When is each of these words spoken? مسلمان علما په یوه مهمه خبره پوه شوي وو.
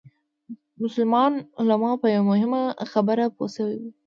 مسلمان 0.83 1.31
علما 1.59 1.91
په 2.01 2.07
یوه 2.13 2.27
مهمه 2.31 2.61
خبره 2.91 3.25
پوه 3.35 3.49
شوي 3.55 3.75
وو. 3.81 3.89